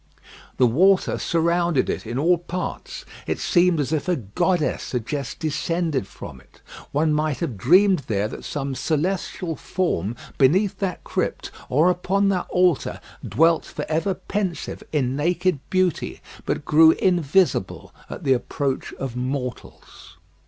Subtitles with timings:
[0.57, 3.05] The water surrounded it in all parts.
[3.27, 6.59] It seemed as if a goddess had just descended from it.
[6.91, 12.47] One might have dreamed there that some celestial form beneath that crypt or upon that
[12.49, 19.15] altar dwelt for ever pensive in naked beauty, but grew invisible at the approach of
[19.15, 20.17] mortals.